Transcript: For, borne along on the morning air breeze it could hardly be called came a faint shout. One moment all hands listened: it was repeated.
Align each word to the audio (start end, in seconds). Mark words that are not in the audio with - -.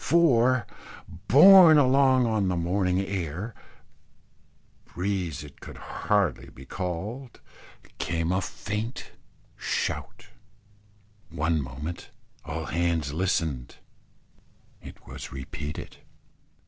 For, 0.03 0.65
borne 1.27 1.77
along 1.77 2.25
on 2.25 2.47
the 2.47 2.55
morning 2.57 2.99
air 3.05 3.53
breeze 4.83 5.43
it 5.43 5.61
could 5.61 5.77
hardly 5.77 6.49
be 6.49 6.65
called 6.65 7.39
came 7.99 8.31
a 8.31 8.41
faint 8.41 9.11
shout. 9.55 10.25
One 11.29 11.61
moment 11.61 12.09
all 12.43 12.65
hands 12.65 13.13
listened: 13.13 13.75
it 14.81 15.05
was 15.05 15.31
repeated. 15.31 15.97